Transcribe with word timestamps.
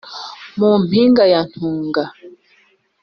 Mu 0.59 0.69
mpinga 0.83 1.23
ya 1.33 1.41
Ntunga 1.49 2.03